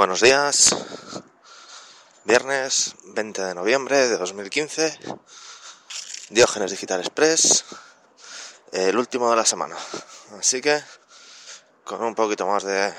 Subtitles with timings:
[0.00, 0.74] Buenos días,
[2.24, 4.98] viernes 20 de noviembre de 2015,
[6.30, 7.66] Diógenes Digital Express,
[8.72, 9.76] el último de la semana.
[10.38, 10.82] Así que
[11.84, 12.94] con un poquito más de,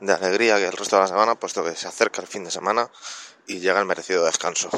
[0.00, 2.50] de alegría que el resto de la semana, puesto que se acerca el fin de
[2.50, 2.90] semana
[3.46, 4.70] y llega el merecido descanso.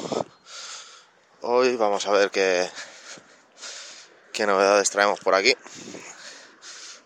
[1.43, 2.69] Hoy vamos a ver qué,
[4.33, 5.57] qué novedades traemos por aquí.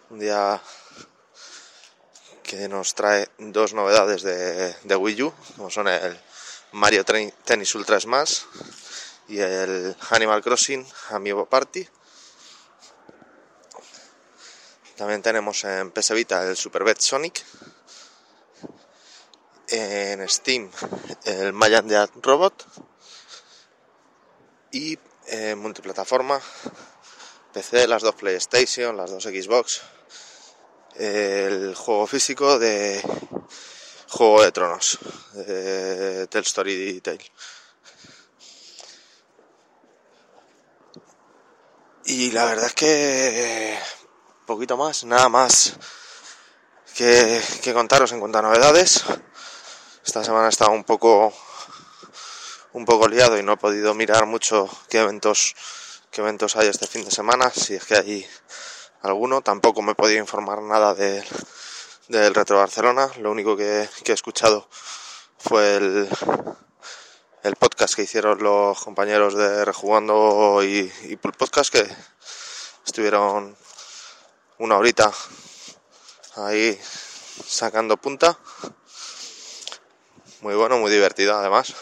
[0.08, 0.62] Un día
[2.44, 6.16] que nos trae dos novedades de, Wii U, como son el
[6.72, 8.42] Mario Tennis Ultra Smash
[9.28, 11.88] y el Animal Crossing Amiibo Party.
[14.96, 17.42] También tenemos en PS Vita el Super Bet Sonic.
[19.68, 20.70] En Steam
[21.24, 22.66] el Mayan Dead Robot.
[24.70, 26.40] Y en multiplataforma
[27.52, 29.80] PC, las dos PlayStation, las dos Xbox
[30.96, 33.02] el juego físico de
[34.08, 34.98] Juego de Tronos,
[36.30, 37.20] Tell Story Detail.
[42.06, 43.78] Y la verdad es que
[44.46, 45.74] poquito más, nada más
[46.94, 47.40] que,
[47.72, 49.04] contaros en cuanto a novedades.
[50.04, 51.32] Esta semana he estado un poco
[52.72, 55.54] un poco liado y no he podido mirar mucho qué eventos
[56.10, 58.28] qué eventos hay este fin de semana, si es que hay
[59.04, 59.42] alguno.
[59.42, 63.10] Tampoco me podía informar nada del Retro Barcelona.
[63.18, 64.68] Lo único que, he escuchado
[65.38, 66.08] fue el,
[67.42, 71.86] el, podcast que hicieron los compañeros de Rejugando y, y Podcast que
[72.86, 73.56] estuvieron
[74.58, 75.12] una horita
[76.36, 76.78] ahí
[77.46, 78.38] sacando punta.
[80.40, 81.74] Muy bueno, muy divertido además.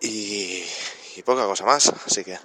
[0.00, 0.64] Y,
[1.16, 2.38] y poca cosa más, así que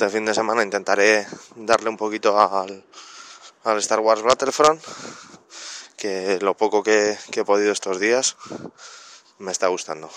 [0.00, 2.86] este fin de semana intentaré darle un poquito al,
[3.80, 4.82] Star Wars Battlefront,
[5.98, 8.36] que lo poco que, he podido estos días
[9.36, 10.08] me está gustando.